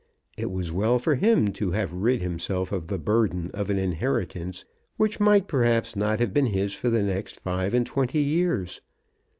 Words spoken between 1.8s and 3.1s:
rid himself of the